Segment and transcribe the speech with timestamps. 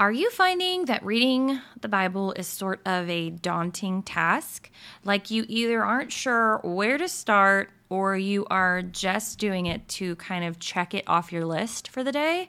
[0.00, 4.70] Are you finding that reading the Bible is sort of a daunting task?
[5.04, 10.16] Like you either aren't sure where to start or you are just doing it to
[10.16, 12.48] kind of check it off your list for the day?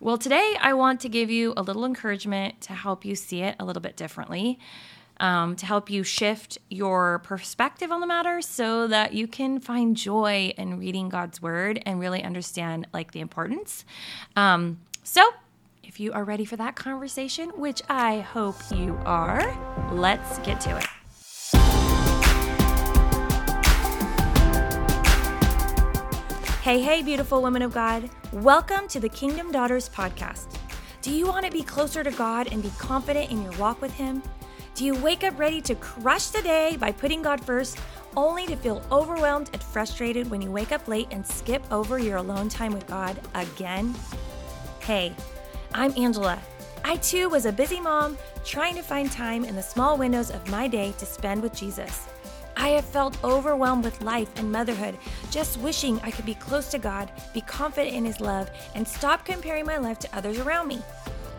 [0.00, 3.56] Well, today I want to give you a little encouragement to help you see it
[3.60, 4.58] a little bit differently,
[5.18, 9.98] um, to help you shift your perspective on the matter so that you can find
[9.98, 13.84] joy in reading God's word and really understand like the importance.
[14.34, 15.30] Um, so,
[16.00, 19.54] you are ready for that conversation, which I hope you are,
[19.92, 20.86] let's get to it.
[26.62, 28.08] Hey, hey, beautiful women of God.
[28.32, 30.46] Welcome to the Kingdom Daughters podcast.
[31.02, 33.92] Do you want to be closer to God and be confident in your walk with
[33.92, 34.22] Him?
[34.74, 37.78] Do you wake up ready to crush the day by putting God first,
[38.16, 42.16] only to feel overwhelmed and frustrated when you wake up late and skip over your
[42.16, 43.94] alone time with God again?
[44.80, 45.14] Hey,
[45.72, 46.38] I'm Angela.
[46.84, 50.50] I too was a busy mom trying to find time in the small windows of
[50.50, 52.08] my day to spend with Jesus.
[52.56, 54.98] I have felt overwhelmed with life and motherhood,
[55.30, 59.24] just wishing I could be close to God, be confident in His love, and stop
[59.24, 60.82] comparing my life to others around me.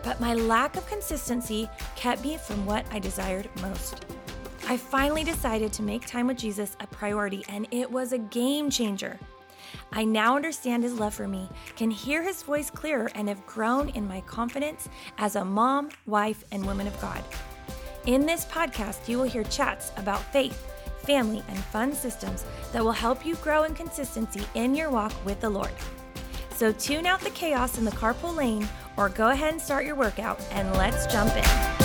[0.02, 4.06] But my lack of consistency kept me from what I desired most.
[4.66, 8.70] I finally decided to make time with Jesus a priority, and it was a game
[8.70, 9.18] changer.
[9.92, 13.90] I now understand his love for me, can hear his voice clearer, and have grown
[13.90, 17.22] in my confidence as a mom, wife, and woman of God.
[18.06, 20.66] In this podcast, you will hear chats about faith,
[21.04, 25.40] family, and fun systems that will help you grow in consistency in your walk with
[25.40, 25.72] the Lord.
[26.54, 29.96] So tune out the chaos in the carpool lane or go ahead and start your
[29.96, 31.81] workout and let's jump in.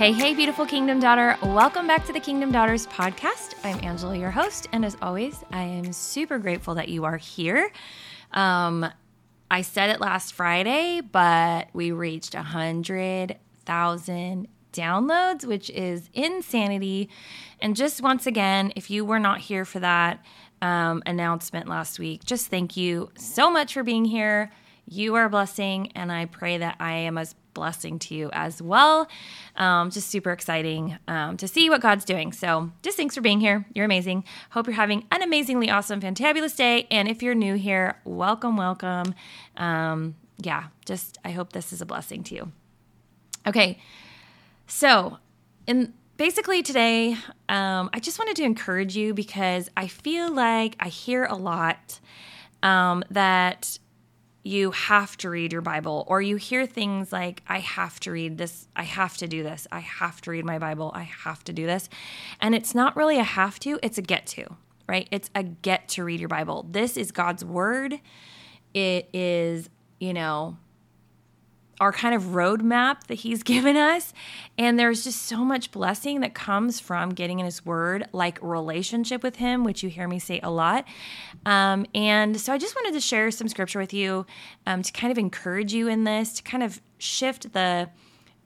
[0.00, 1.36] Hey, hey, beautiful Kingdom Daughter.
[1.42, 3.52] Welcome back to the Kingdom Daughters podcast.
[3.62, 4.66] I'm Angela, your host.
[4.72, 7.70] And as always, I am super grateful that you are here.
[8.32, 8.90] Um,
[9.50, 17.10] I said it last Friday, but we reached 100,000 downloads, which is insanity.
[17.60, 20.24] And just once again, if you were not here for that
[20.62, 24.50] um, announcement last week, just thank you so much for being here.
[24.86, 28.60] You are a blessing, and I pray that I am as blessing to you as
[28.60, 29.08] well.
[29.56, 32.32] Um, just super exciting um, to see what God's doing.
[32.32, 33.66] So, just thanks for being here.
[33.74, 34.24] You're amazing.
[34.50, 36.86] Hope you're having an amazingly awesome, fantabulous day.
[36.90, 39.14] And if you're new here, welcome, welcome.
[39.56, 42.52] Um, yeah, just I hope this is a blessing to you.
[43.46, 43.78] Okay,
[44.66, 45.18] so
[45.66, 47.16] in basically today,
[47.48, 51.98] um, I just wanted to encourage you because I feel like I hear a lot
[52.62, 53.78] um, that
[54.42, 58.38] you have to read your Bible, or you hear things like, I have to read
[58.38, 61.52] this, I have to do this, I have to read my Bible, I have to
[61.52, 61.88] do this.
[62.40, 64.56] And it's not really a have to, it's a get to,
[64.88, 65.08] right?
[65.10, 66.66] It's a get to read your Bible.
[66.70, 68.00] This is God's word.
[68.72, 69.68] It is,
[69.98, 70.56] you know,
[71.80, 74.12] our kind of roadmap that he's given us.
[74.58, 79.22] And there's just so much blessing that comes from getting in his word, like relationship
[79.22, 80.84] with him, which you hear me say a lot.
[81.46, 84.26] Um, and so I just wanted to share some scripture with you
[84.66, 87.88] um, to kind of encourage you in this, to kind of shift the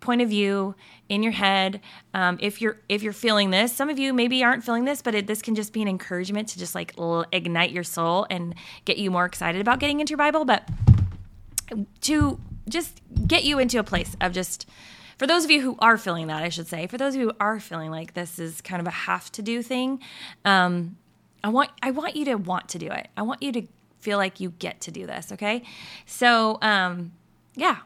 [0.01, 0.75] point of view
[1.09, 1.81] in your head
[2.13, 5.15] um, if you're if you're feeling this some of you maybe aren't feeling this but
[5.15, 8.55] it, this can just be an encouragement to just like l- ignite your soul and
[8.85, 10.69] get you more excited about getting into your bible but
[12.03, 12.39] to
[12.69, 14.69] just get you into a place of just
[15.17, 17.29] for those of you who are feeling that, I should say, for those of you
[17.29, 20.01] who are feeling like this is kind of a have to do thing,
[20.45, 20.97] um,
[21.43, 23.09] I want I want you to want to do it.
[23.17, 23.67] I want you to
[24.01, 25.33] feel like you get to do this.
[25.33, 25.63] Okay,
[26.07, 27.13] so um,
[27.55, 27.79] yeah,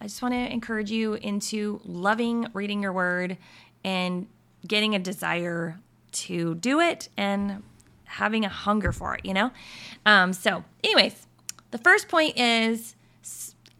[0.00, 3.38] I just want to encourage you into loving reading your word
[3.84, 4.26] and
[4.66, 5.78] getting a desire
[6.12, 7.62] to do it and
[8.04, 9.24] having a hunger for it.
[9.24, 9.50] You know,
[10.04, 11.26] um, so anyways,
[11.70, 12.95] the first point is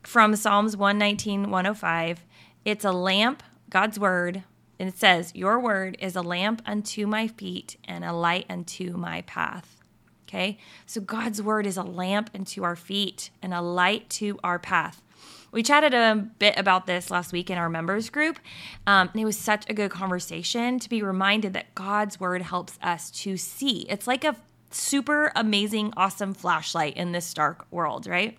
[0.07, 2.25] from Psalms 119, 105.
[2.65, 4.45] It's a lamp, God's word,
[4.79, 8.97] and it says, Your word is a lamp unto my feet and a light unto
[8.97, 9.81] my path.
[10.23, 14.61] Okay, so God's word is a lamp unto our feet and a light to our
[14.61, 15.03] path.
[15.51, 18.39] We chatted a bit about this last week in our members group,
[18.87, 22.79] um, and it was such a good conversation to be reminded that God's word helps
[22.81, 23.87] us to see.
[23.89, 24.37] It's like a
[24.71, 28.39] super amazing, awesome flashlight in this dark world, right?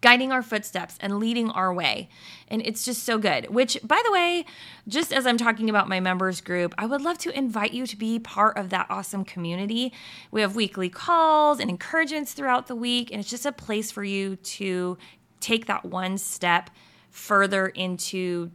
[0.00, 2.08] Guiding our footsteps and leading our way.
[2.48, 3.50] And it's just so good.
[3.50, 4.44] Which, by the way,
[4.86, 7.96] just as I'm talking about my members group, I would love to invite you to
[7.96, 9.92] be part of that awesome community.
[10.30, 14.04] We have weekly calls and encouragements throughout the week, and it's just a place for
[14.04, 14.98] you to
[15.40, 16.70] take that one step
[17.10, 18.50] further into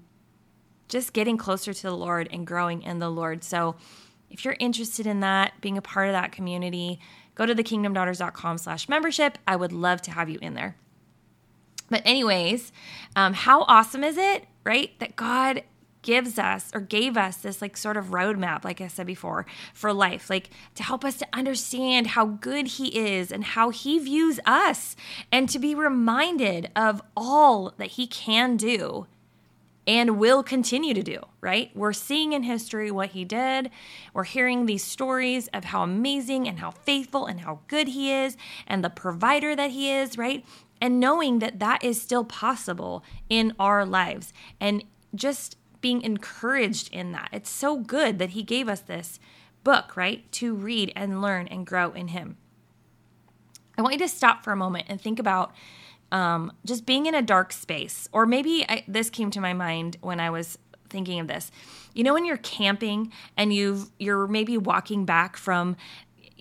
[0.87, 3.43] just getting closer to the Lord and growing in the Lord.
[3.43, 3.75] So,
[4.29, 7.01] if you're interested in that, being a part of that community,
[7.35, 9.37] go to thekingdomdaughters.com slash membership.
[9.45, 10.77] I would love to have you in there.
[11.91, 12.71] But anyways,
[13.15, 14.97] um, how awesome is it, right?
[14.99, 15.63] That God
[16.01, 19.93] gives us or gave us this like sort of roadmap, like I said before, for
[19.93, 24.39] life, like to help us to understand how good He is and how He views
[24.45, 24.95] us,
[25.31, 29.05] and to be reminded of all that He can do
[29.87, 31.71] and will continue to do, right?
[31.75, 33.71] We're seeing in history what he did.
[34.13, 38.37] We're hearing these stories of how amazing and how faithful and how good he is
[38.67, 40.45] and the provider that he is, right?
[40.81, 44.83] And knowing that that is still possible in our lives and
[45.13, 47.29] just being encouraged in that.
[47.31, 49.19] It's so good that he gave us this
[49.63, 50.31] book, right?
[50.33, 52.37] To read and learn and grow in him.
[53.77, 55.53] I want you to stop for a moment and think about
[56.11, 58.07] um, just being in a dark space.
[58.11, 60.57] Or maybe I, this came to my mind when I was
[60.89, 61.51] thinking of this.
[61.93, 65.77] You know, when you're camping and you've you're maybe walking back from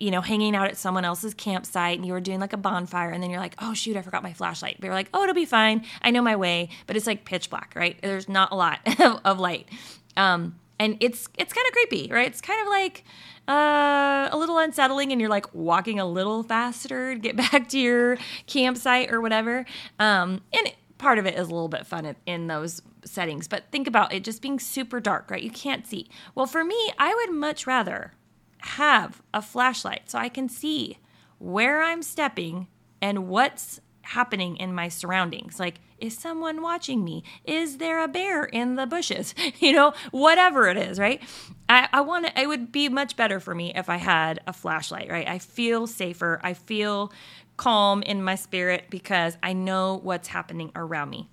[0.01, 3.11] you know, hanging out at someone else's campsite and you were doing like a bonfire
[3.11, 4.77] and then you're like, oh shoot, I forgot my flashlight.
[4.79, 5.85] But you're like, oh, it'll be fine.
[6.01, 6.69] I know my way.
[6.87, 8.01] But it's like pitch black, right?
[8.01, 8.79] There's not a lot
[9.23, 9.69] of light.
[10.17, 12.25] Um, and it's it's kind of creepy, right?
[12.25, 13.03] It's kind of like
[13.47, 17.79] uh, a little unsettling, and you're like walking a little faster to get back to
[17.79, 18.17] your
[18.47, 19.65] campsite or whatever.
[19.99, 23.65] Um, and part of it is a little bit fun in, in those settings, but
[23.71, 25.43] think about it just being super dark, right?
[25.43, 26.09] You can't see.
[26.33, 28.13] Well, for me, I would much rather
[28.61, 30.97] have a flashlight so I can see
[31.39, 32.67] where I'm stepping
[33.01, 35.59] and what's happening in my surroundings.
[35.59, 37.23] Like, is someone watching me?
[37.45, 39.33] Is there a bear in the bushes?
[39.59, 41.21] you know, whatever it is, right?
[41.69, 44.53] I, I want to, it would be much better for me if I had a
[44.53, 45.27] flashlight, right?
[45.27, 46.39] I feel safer.
[46.43, 47.11] I feel
[47.57, 51.29] calm in my spirit because I know what's happening around me.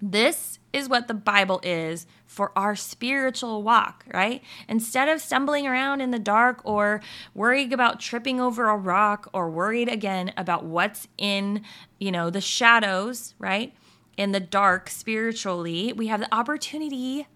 [0.00, 4.42] This is what the Bible is for our spiritual walk, right?
[4.68, 7.00] Instead of stumbling around in the dark or
[7.34, 11.62] worrying about tripping over a rock or worried again about what's in,
[12.00, 13.74] you know, the shadows, right?
[14.16, 17.26] In the dark spiritually, we have the opportunity,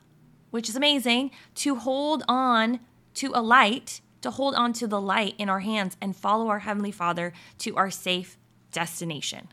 [0.50, 2.80] which is amazing, to hold on
[3.14, 6.60] to a light, to hold on to the light in our hands and follow our
[6.60, 8.38] Heavenly Father to our safe
[8.72, 9.48] destination,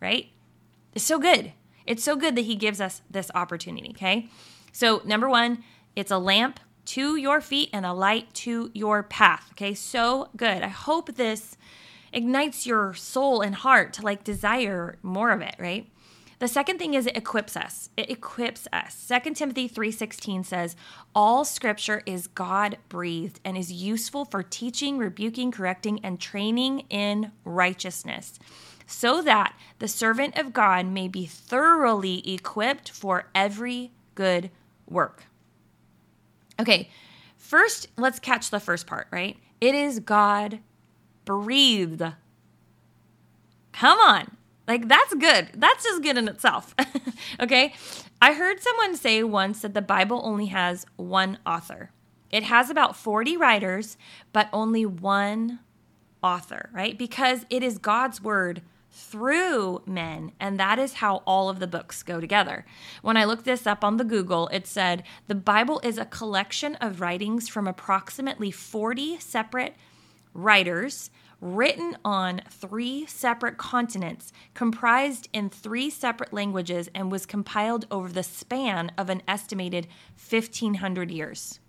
[0.00, 0.30] right?
[0.94, 1.52] It's so good.
[1.88, 4.28] It's so good that He gives us this opportunity, okay?
[4.72, 5.64] So, number one,
[5.96, 9.74] it's a lamp to your feet and a light to your path, okay?
[9.74, 10.62] So good.
[10.62, 11.56] I hope this
[12.12, 15.90] ignites your soul and heart to like desire more of it, right?
[16.38, 17.90] The second thing is it equips us.
[17.96, 18.94] It equips us.
[18.94, 20.76] 2 Timothy 3:16 says,
[21.14, 28.38] "All scripture is God-breathed and is useful for teaching, rebuking, correcting and training in righteousness."
[28.88, 34.50] So that the servant of God may be thoroughly equipped for every good
[34.88, 35.26] work.
[36.58, 36.88] Okay,
[37.36, 39.36] first, let's catch the first part, right?
[39.60, 40.60] It is God
[41.26, 42.02] breathed.
[43.72, 44.36] Come on.
[44.66, 45.50] Like, that's good.
[45.54, 46.74] That's just good in itself.
[47.40, 47.74] okay.
[48.20, 51.90] I heard someone say once that the Bible only has one author.
[52.30, 53.98] It has about 40 writers,
[54.32, 55.60] but only one
[56.22, 56.98] author, right?
[56.98, 58.62] Because it is God's word
[58.98, 60.32] through men.
[60.40, 62.66] And that is how all of the books go together.
[63.00, 66.74] When I looked this up on the Google, it said the Bible is a collection
[66.76, 69.76] of writings from approximately 40 separate
[70.34, 78.08] writers written on three separate continents, comprised in three separate languages, and was compiled over
[78.08, 79.86] the span of an estimated
[80.28, 81.60] 1,500 years.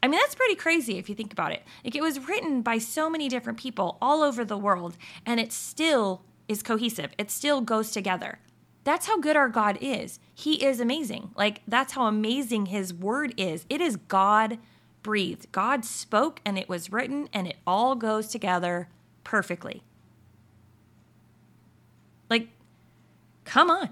[0.00, 1.64] I mean, that's pretty crazy if you think about it.
[1.82, 5.50] Like, it was written by so many different people all over the world, and it
[5.50, 7.12] still is cohesive.
[7.18, 8.38] It still goes together.
[8.84, 10.20] That's how good our God is.
[10.34, 11.30] He is amazing.
[11.36, 13.64] Like, that's how amazing His word is.
[13.70, 14.58] It is God
[15.02, 15.50] breathed.
[15.52, 18.88] God spoke and it was written and it all goes together
[19.22, 19.82] perfectly.
[22.28, 22.48] Like,
[23.44, 23.90] come on.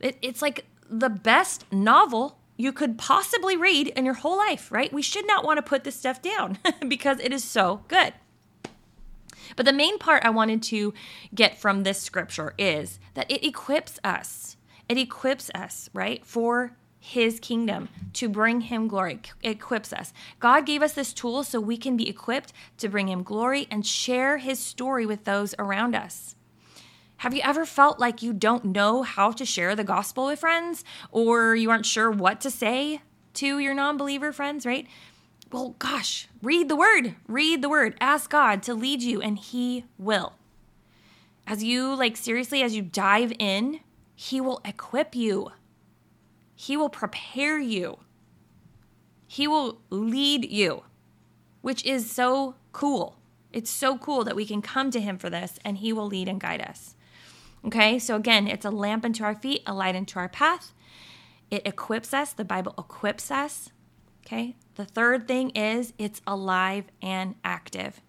[0.00, 4.92] It, it's like the best novel you could possibly read in your whole life, right?
[4.92, 6.58] We should not want to put this stuff down
[6.88, 8.14] because it is so good.
[9.56, 10.94] But the main part I wanted to
[11.34, 14.56] get from this scripture is that it equips us.
[14.88, 19.20] It equips us, right, for his kingdom to bring him glory.
[19.42, 20.12] It equips us.
[20.40, 23.86] God gave us this tool so we can be equipped to bring him glory and
[23.86, 26.34] share his story with those around us.
[27.18, 30.84] Have you ever felt like you don't know how to share the gospel with friends?
[31.10, 33.02] Or you aren't sure what to say
[33.34, 34.86] to your non-believer friends right
[35.50, 37.14] well, gosh, read the word.
[37.26, 37.96] Read the word.
[38.00, 40.34] Ask God to lead you, and He will.
[41.46, 43.80] As you, like, seriously, as you dive in,
[44.14, 45.52] He will equip you,
[46.54, 47.98] He will prepare you,
[49.26, 50.82] He will lead you.
[51.60, 53.16] which is so cool.
[53.52, 56.28] It's so cool that we can come to him for this and he will lead
[56.28, 56.94] and guide us.
[57.64, 60.72] Okay, so again, it's a lamp unto our feet, a light unto our path.
[61.50, 63.70] It equips us, the Bible equips us.
[64.28, 68.02] Okay, the third thing is it's alive and active.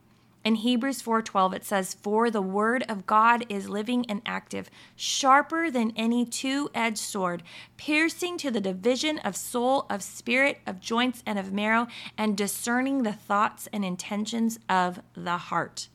[0.43, 5.71] In Hebrews 4:12 it says for the word of God is living and active, sharper
[5.71, 7.41] than any two-edged sword,
[7.77, 13.03] piercing to the division of soul, of spirit, of joints and of marrow, and discerning
[13.03, 15.87] the thoughts and intentions of the heart.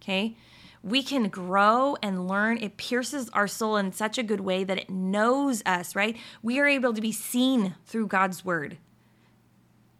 [0.00, 0.38] Okay?
[0.82, 2.56] We can grow and learn.
[2.62, 6.16] It pierces our soul in such a good way that it knows us, right?
[6.42, 8.78] We are able to be seen through God's word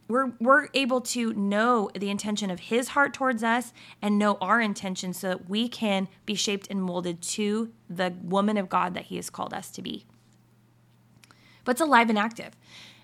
[0.09, 4.59] we're we're able to know the intention of his heart towards us and know our
[4.59, 9.05] intention so that we can be shaped and molded to the woman of God that
[9.05, 10.05] he has called us to be.
[11.63, 12.57] But it's alive and active.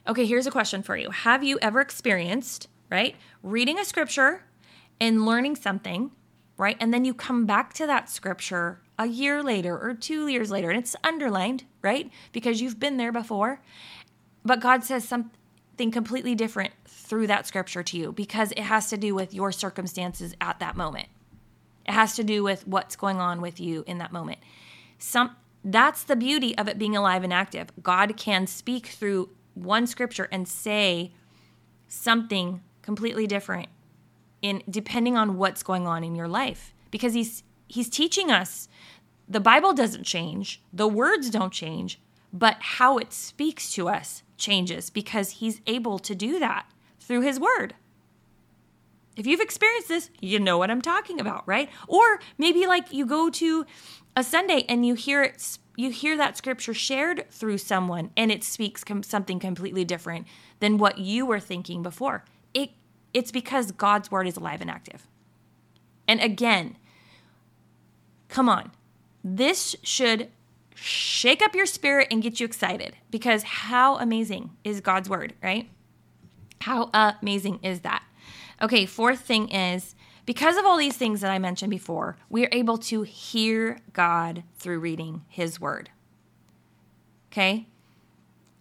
[0.08, 1.12] Okay, here's a question for you.
[1.12, 4.44] Have you ever experienced, right, reading a scripture
[5.00, 6.12] and learning something,
[6.58, 6.78] right?
[6.80, 10.70] And then you come back to that scripture a year later or 2 years later
[10.70, 12.10] and it's underlined, right?
[12.32, 13.62] Because you've been there before.
[14.44, 16.74] But God says something completely different
[17.06, 20.76] through that scripture to you because it has to do with your circumstances at that
[20.76, 21.08] moment.
[21.88, 24.40] It has to do with what's going on with you in that moment.
[24.98, 27.70] Some that's the beauty of it being alive and active.
[27.82, 31.12] God can speak through one scripture and say
[31.88, 33.70] something completely different
[34.42, 38.68] in depending on what's going on in your life because he's he's teaching us
[39.28, 42.00] the Bible doesn't change, the words don't change,
[42.32, 46.68] but how it speaks to us changes because he's able to do that
[47.06, 47.76] through his word.
[49.16, 51.70] If you've experienced this, you know what I'm talking about, right?
[51.88, 53.66] Or maybe like you go to
[54.16, 58.46] a Sunday and you hear it you hear that scripture shared through someone and it
[58.46, 60.26] speaks com- something completely different
[60.62, 62.24] than what you were thinking before.
[62.54, 62.72] It
[63.14, 65.08] it's because God's word is alive and active.
[66.08, 66.78] And again,
[68.30, 68.72] come on.
[69.24, 70.30] This should
[70.76, 75.70] shake up your spirit and get you excited because how amazing is God's word, right?
[76.66, 78.04] How amazing is that?
[78.60, 79.94] Okay, fourth thing is
[80.26, 84.42] because of all these things that I mentioned before, we are able to hear God
[84.58, 85.92] through reading His Word.
[87.32, 87.68] Okay?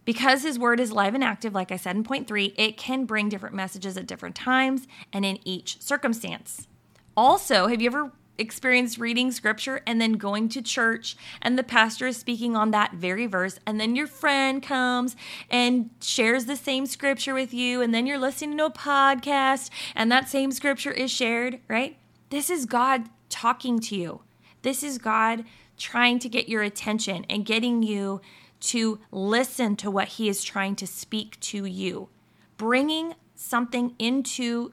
[0.04, 3.06] Because His Word is live and active, like I said in point three, it can
[3.06, 6.68] bring different messages at different times and in each circumstance.
[7.16, 12.06] Also, have you ever experienced reading scripture and then going to church and the pastor
[12.06, 15.14] is speaking on that very verse and then your friend comes
[15.50, 20.10] and shares the same scripture with you and then you're listening to a podcast and
[20.10, 21.96] that same scripture is shared, right?
[22.30, 24.20] This is God talking to you.
[24.62, 25.44] This is God
[25.76, 28.20] trying to get your attention and getting you
[28.60, 32.08] to listen to what he is trying to speak to you.
[32.56, 34.72] Bringing something into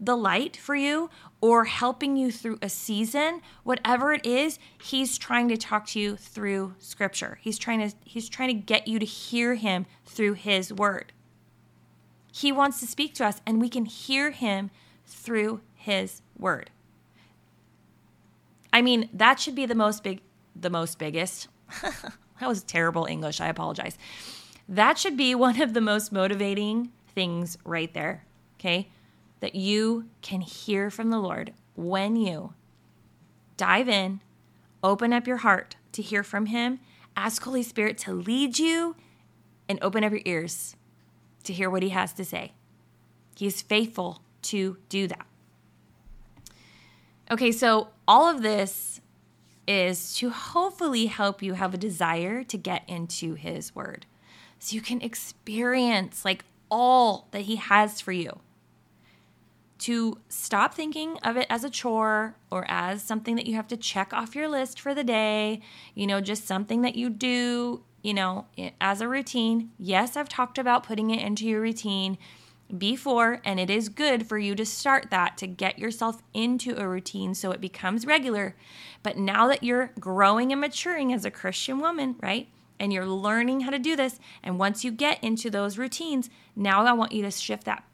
[0.00, 1.10] the light for you
[1.42, 6.16] or helping you through a season whatever it is he's trying to talk to you
[6.16, 7.38] through scripture.
[7.42, 11.12] He's trying to he's trying to get you to hear him through his word.
[12.32, 14.70] He wants to speak to us and we can hear him
[15.04, 16.70] through his word.
[18.72, 20.22] I mean that should be the most big
[20.56, 21.48] the most biggest
[21.82, 23.98] that was terrible english i apologize.
[24.68, 28.24] That should be one of the most motivating things right there
[28.58, 28.88] okay
[29.40, 32.54] that you can hear from the Lord when you
[33.56, 34.20] dive in,
[34.82, 36.80] open up your heart to hear from Him,
[37.16, 38.96] ask Holy Spirit to lead you,
[39.68, 40.76] and open up your ears
[41.44, 42.52] to hear what He has to say.
[43.36, 45.26] He is faithful to do that.
[47.30, 49.00] Okay, so all of this
[49.66, 54.06] is to hopefully help you have a desire to get into His Word
[54.58, 58.40] so you can experience like all that He has for you
[59.80, 63.76] to stop thinking of it as a chore or as something that you have to
[63.76, 65.60] check off your list for the day,
[65.94, 68.46] you know, just something that you do, you know,
[68.80, 69.70] as a routine.
[69.78, 72.18] Yes, I've talked about putting it into your routine
[72.76, 76.86] before, and it is good for you to start that to get yourself into a
[76.86, 78.54] routine so it becomes regular.
[79.02, 82.48] But now that you're growing and maturing as a Christian woman, right?
[82.78, 84.20] And you're learning how to do this.
[84.42, 87.84] And once you get into those routines, now I want you to shift that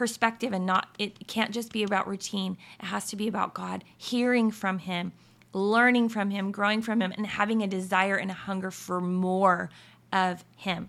[0.00, 2.56] perspective and not it can't just be about routine.
[2.82, 5.12] It has to be about god hearing from him
[5.52, 9.68] learning from him growing from him and having a desire and a hunger for more
[10.10, 10.88] of him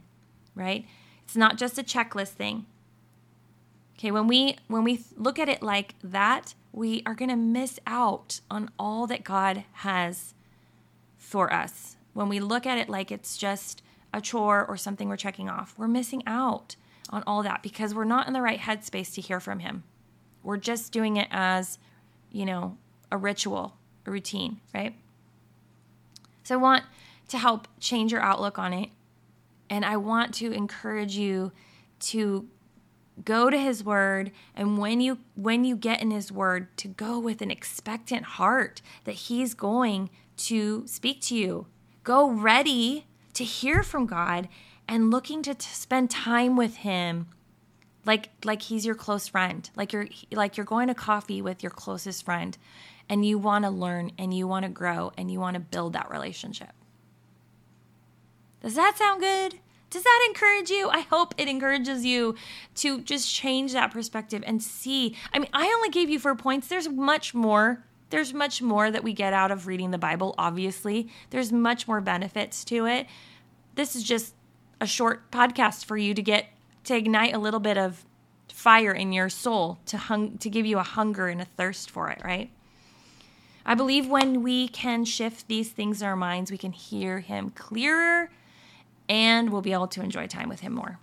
[0.56, 0.86] right?
[1.25, 2.65] It's not just a checklist thing.
[3.98, 7.82] Okay when we when we look at it like that we are going to miss
[7.86, 10.34] out on all that god has
[11.18, 11.98] for us.
[12.13, 13.82] When we look at it like it's just
[14.13, 16.77] a chore or something we're checking off we're missing out
[17.12, 19.84] on all that because we're not in the right headspace to hear from Him.
[20.44, 21.77] We're just doing it as,
[22.32, 22.77] you know,
[23.12, 23.75] a ritual,
[24.06, 24.96] a routine, right?
[26.44, 26.84] So I want
[27.30, 28.89] to help change your outlook on it.
[29.70, 31.51] And I want to encourage you
[32.01, 32.48] to
[33.24, 37.20] go to his word and when you when you get in his word to go
[37.20, 41.68] with an expectant heart that he's going to speak to you.
[42.03, 44.50] Go ready to hear from God
[44.91, 47.27] and looking to, to spend time with him
[48.05, 51.69] like like he's your close friend like you're like you're going to coffee with your
[51.69, 52.57] closest friend
[53.12, 55.91] and you want to learn and you want to grow and you want to build
[55.91, 56.71] that relationship.
[58.62, 59.60] Does that sound good?
[59.89, 60.88] Does that encourage you?
[60.89, 62.36] I hope it encourages you
[62.75, 65.17] to just change that perspective and see.
[65.33, 66.67] I mean i only gave you four points.
[66.67, 67.83] There's much more.
[68.12, 71.10] There's much more that we get out of reading the bible obviously.
[71.31, 73.07] There's much more benefits to it.
[73.75, 74.36] This is just
[74.82, 76.48] a short podcast for you to get
[76.84, 78.04] to ignite a little bit of
[78.52, 82.10] fire in your soul to hung to give you a hunger and a thirst for
[82.10, 82.50] it, right?
[83.64, 87.52] I believe when we can shift these things in our minds, we can hear him
[87.52, 88.32] clearer
[89.08, 91.00] and we'll be able to enjoy time with him more.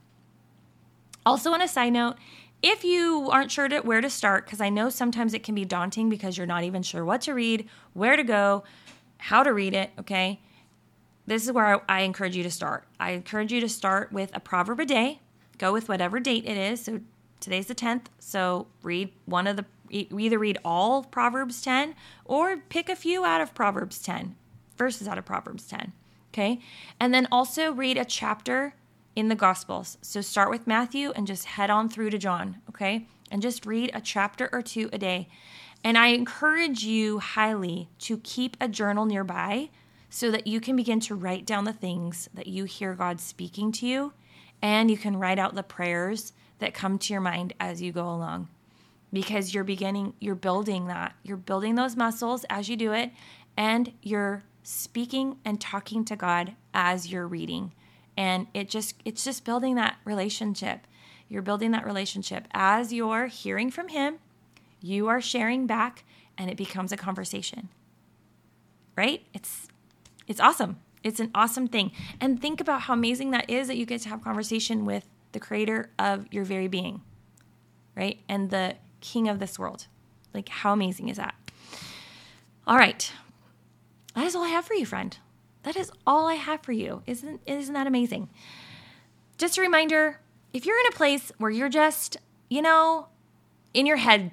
[1.24, 2.16] Also, on a side note,
[2.62, 5.64] if you aren't sure to, where to start, because I know sometimes it can be
[5.64, 8.64] daunting because you're not even sure what to read, where to go,
[9.18, 10.40] how to read it, okay?
[11.28, 12.84] This is where I, I encourage you to start.
[12.98, 15.20] I encourage you to start with a proverb a day
[15.58, 16.84] go with whatever date it is.
[16.84, 17.00] So
[17.40, 18.06] today's the 10th.
[18.18, 21.94] So read one of the, either read all Proverbs 10
[22.24, 24.36] or pick a few out of Proverbs 10,
[24.76, 25.92] verses out of Proverbs 10.
[26.32, 26.60] Okay.
[27.00, 28.74] And then also read a chapter
[29.16, 29.98] in the Gospels.
[30.00, 32.58] So start with Matthew and just head on through to John.
[32.68, 33.06] Okay.
[33.30, 35.28] And just read a chapter or two a day.
[35.84, 39.70] And I encourage you highly to keep a journal nearby
[40.10, 43.72] so that you can begin to write down the things that you hear God speaking
[43.72, 44.12] to you
[44.62, 48.08] and you can write out the prayers that come to your mind as you go
[48.08, 48.48] along
[49.12, 51.14] because you're beginning, you're building that.
[51.22, 53.10] You're building those muscles as you do it,
[53.56, 57.72] and you're speaking and talking to God as you're reading.
[58.16, 60.86] And it just, it's just building that relationship.
[61.28, 64.18] You're building that relationship as you're hearing from Him,
[64.80, 66.04] you are sharing back,
[66.36, 67.68] and it becomes a conversation.
[68.96, 69.24] Right?
[69.32, 69.68] It's,
[70.28, 70.78] it's awesome.
[71.02, 71.92] It's an awesome thing.
[72.20, 75.40] And think about how amazing that is that you get to have conversation with the
[75.40, 77.00] creator of your very being,
[77.96, 78.20] right?
[78.28, 79.86] And the king of this world.
[80.34, 81.34] Like, how amazing is that?
[82.66, 83.10] All right.
[84.14, 85.16] That is all I have for you, friend.
[85.62, 87.02] That is all I have for you.
[87.06, 88.28] Isn't, isn't that amazing?
[89.38, 90.20] Just a reminder
[90.52, 92.16] if you're in a place where you're just,
[92.48, 93.06] you know,
[93.74, 94.32] in your head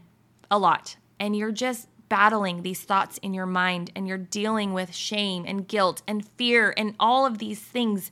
[0.50, 4.94] a lot and you're just battling these thoughts in your mind and you're dealing with
[4.94, 8.12] shame and guilt and fear and all of these things,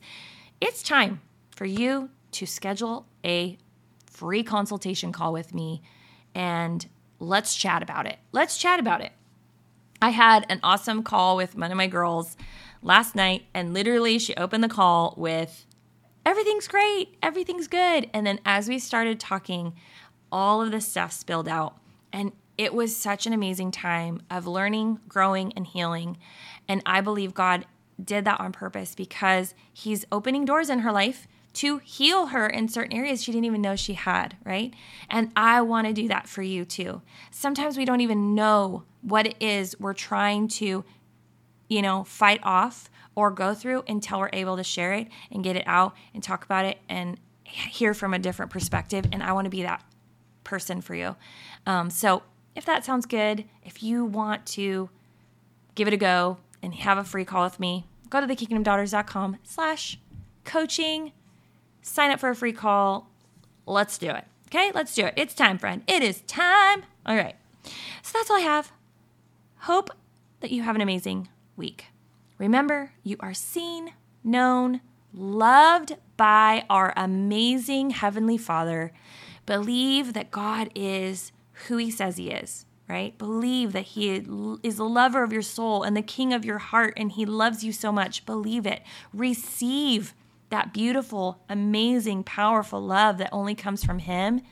[0.60, 3.56] it's time for you to schedule a
[4.06, 5.82] free consultation call with me
[6.34, 6.86] and
[7.18, 8.18] let's chat about it.
[8.32, 9.12] Let's chat about it.
[10.02, 12.36] I had an awesome call with one of my girls
[12.82, 15.64] last night, and literally, she opened the call with,
[16.26, 18.08] Everything's great, everything's good.
[18.14, 19.74] And then as we started talking,
[20.32, 21.76] all of this stuff spilled out.
[22.12, 26.18] And it was such an amazing time of learning, growing, and healing.
[26.68, 27.66] And I believe God
[28.02, 32.68] did that on purpose because He's opening doors in her life to heal her in
[32.68, 34.74] certain areas she didn't even know she had, right?
[35.08, 37.00] And I want to do that for you too.
[37.30, 40.84] Sometimes we don't even know what it is we're trying to,
[41.68, 45.54] you know, fight off or go through until we're able to share it and get
[45.54, 49.06] it out and talk about it and hear from a different perspective.
[49.12, 49.84] And I want to be that
[50.42, 51.14] person for you.
[51.66, 52.22] Um, so
[52.54, 54.90] if that sounds good, if you want to
[55.74, 59.98] give it a go and have a free call with me, go to thekingdomdaughters.com slash
[60.44, 61.12] coaching,
[61.82, 63.10] sign up for a free call.
[63.66, 64.24] Let's do it.
[64.48, 65.14] Okay, let's do it.
[65.16, 65.82] It's time, friend.
[65.88, 66.84] It is time.
[67.04, 67.34] All right.
[68.02, 68.72] So that's all I have.
[69.60, 69.90] Hope
[70.40, 71.86] that you have an amazing week.
[72.38, 74.80] Remember, you are seen, known,
[75.12, 78.92] loved by our amazing Heavenly Father.
[79.46, 81.32] Believe that God is
[81.68, 83.16] who he says he is, right?
[83.16, 84.10] Believe that he
[84.62, 87.64] is the lover of your soul and the king of your heart, and he loves
[87.64, 88.26] you so much.
[88.26, 88.82] Believe it.
[89.12, 90.14] Receive
[90.50, 94.42] that beautiful, amazing, powerful love that only comes from him,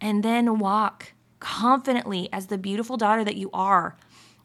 [0.00, 3.96] and then walk confidently as the beautiful daughter that you are.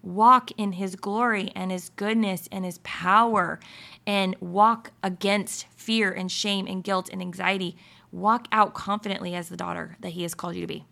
[0.01, 3.59] Walk in his glory and his goodness and his power,
[4.05, 7.75] and walk against fear and shame and guilt and anxiety.
[8.11, 10.85] Walk out confidently as the daughter that he has called you to be.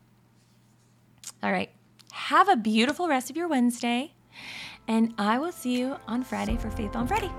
[1.41, 1.69] All right.
[2.11, 4.13] Have a beautiful rest of your Wednesday.
[4.87, 7.31] And I will see you on Friday for Faith on Friday.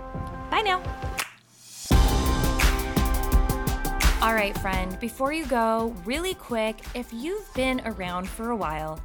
[0.50, 0.82] Bye now.
[4.22, 8.98] All right, friend, before you go, really quick, if you've been around for a while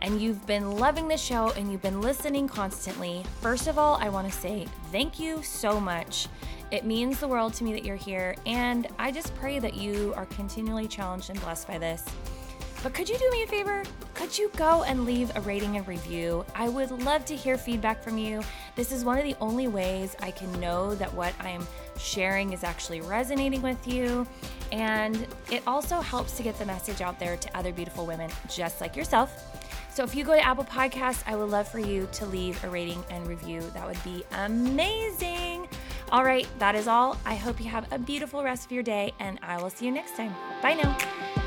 [0.00, 4.08] and you've been loving the show and you've been listening constantly, first of all, I
[4.08, 6.28] want to say thank you so much.
[6.70, 10.14] It means the world to me that you're here, and I just pray that you
[10.16, 12.02] are continually challenged and blessed by this.
[12.84, 13.82] But could you do me a favor?
[14.12, 16.44] Could you go and leave a rating and review?
[16.54, 18.42] I would love to hear feedback from you.
[18.76, 21.66] This is one of the only ways I can know that what I'm
[21.98, 24.26] sharing is actually resonating with you.
[24.70, 28.82] And it also helps to get the message out there to other beautiful women just
[28.82, 29.32] like yourself.
[29.94, 32.68] So if you go to Apple Podcasts, I would love for you to leave a
[32.68, 33.62] rating and review.
[33.72, 35.68] That would be amazing.
[36.12, 37.16] All right, that is all.
[37.24, 39.90] I hope you have a beautiful rest of your day, and I will see you
[39.90, 40.34] next time.
[40.60, 41.43] Bye now.